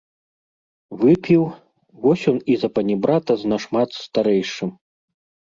[1.01, 1.43] Выпіў,
[2.05, 4.69] вось ён і запанібрата з нашмат старэйшым.